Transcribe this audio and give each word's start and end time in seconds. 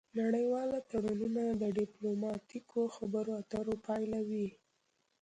نړیوال 0.21 0.69
تړونونه 0.91 1.43
د 1.61 1.63
ډیپلوماتیکو 1.79 2.79
خبرو 2.95 3.31
اترو 3.41 3.75
پایله 3.85 4.19
وي 4.29 4.47